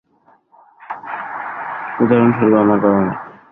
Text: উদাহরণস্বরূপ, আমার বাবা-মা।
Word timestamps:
উদাহরণস্বরূপ, 1.99 2.55
আমার 2.59 2.79
বাবা-মা। 2.79 3.13